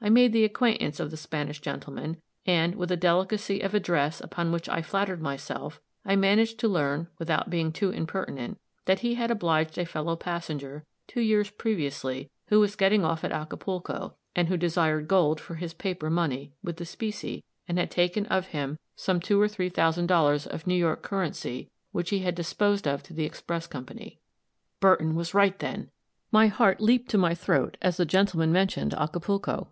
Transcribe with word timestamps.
I 0.00 0.10
made 0.10 0.32
the 0.32 0.44
acquaintance 0.44 1.00
of 1.00 1.10
the 1.10 1.16
Spanish 1.16 1.60
gentleman, 1.60 2.22
and, 2.46 2.76
with 2.76 2.92
a 2.92 2.96
delicacy 2.96 3.60
of 3.60 3.74
address 3.74 4.20
upon 4.20 4.52
which 4.52 4.68
I 4.68 4.80
flattered 4.80 5.20
myself, 5.20 5.80
I 6.04 6.14
managed 6.14 6.60
to 6.60 6.68
learn, 6.68 7.08
without 7.18 7.50
being 7.50 7.72
too 7.72 7.90
impertinent, 7.90 8.60
that 8.84 9.00
he 9.00 9.14
had 9.16 9.28
obliged 9.32 9.76
a 9.76 9.84
fellow 9.84 10.14
passenger, 10.14 10.84
two 11.08 11.20
years 11.20 11.50
previously, 11.50 12.30
who 12.46 12.60
was 12.60 12.76
getting 12.76 13.04
off 13.04 13.24
at 13.24 13.32
Acapulco, 13.32 14.14
and 14.36 14.46
who 14.46 14.56
desired 14.56 15.08
gold 15.08 15.40
for 15.40 15.56
his 15.56 15.74
paper 15.74 16.08
money, 16.08 16.52
with 16.62 16.76
the 16.76 16.86
specie, 16.86 17.42
and 17.66 17.76
had 17.76 17.90
taken 17.90 18.24
of 18.26 18.46
him 18.46 18.78
some 18.94 19.18
two 19.18 19.40
or 19.40 19.48
three 19.48 19.68
thousand 19.68 20.06
dollars 20.06 20.46
of 20.46 20.64
New 20.64 20.76
York 20.76 21.02
currency, 21.02 21.68
which 21.90 22.10
he 22.10 22.20
had 22.20 22.36
disposed 22.36 22.86
of 22.86 23.02
to 23.02 23.12
the 23.12 23.24
Express 23.26 23.66
Company. 23.66 24.20
Burton 24.78 25.16
was 25.16 25.34
right, 25.34 25.58
then! 25.58 25.90
My 26.30 26.46
heart 26.46 26.80
leaped 26.80 27.10
to 27.10 27.18
my 27.18 27.34
throat 27.34 27.76
as 27.82 27.96
the 27.96 28.06
gentleman 28.06 28.52
mentioned 28.52 28.94
Acapulco. 28.94 29.66